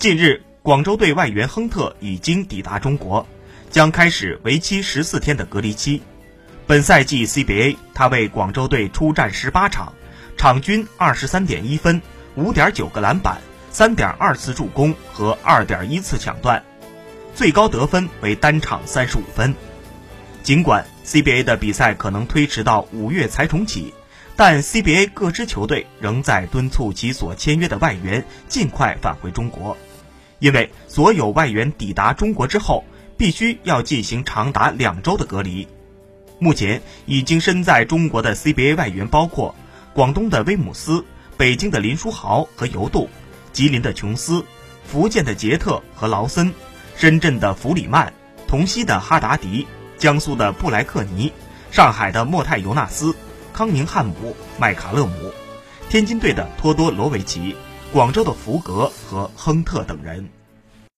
[0.00, 3.26] 近日，广州队外援亨特已经抵达中国，
[3.68, 6.00] 将开始为期十四天的隔离期。
[6.66, 9.92] 本赛季 CBA，他为广州队出战十八场，
[10.38, 12.00] 场均二十三点一分、
[12.34, 16.64] 五点九个篮板、三点二次助攻和二点一次抢断，
[17.34, 19.54] 最高得分为单场三十五分。
[20.42, 23.92] 尽管 CBA 的比赛可能推迟到五月才重启。
[24.36, 29.76] 但 CBA 各支球队仍在敦促其所签约的外援尽快返回中国，
[30.40, 32.84] 因为所有外援抵达中国之后，
[33.16, 35.68] 必须要进行长达两周的隔离。
[36.40, 39.54] 目前已经身在中国的 CBA 外援包括
[39.94, 41.04] 广东的威姆斯、
[41.36, 43.08] 北京的林书豪和尤杜、
[43.52, 44.44] 吉林的琼斯、
[44.84, 46.52] 福建的杰特和劳森、
[46.96, 48.12] 深圳的弗里曼、
[48.48, 49.66] 同曦的哈达迪、
[49.96, 51.32] 江苏的布莱克尼、
[51.70, 53.14] 上海的莫泰尤纳斯。
[53.52, 55.12] 康宁汉姆、麦卡勒姆，
[55.90, 57.54] 天津队的托多罗维奇，
[57.92, 60.39] 广州的福格和亨特等人。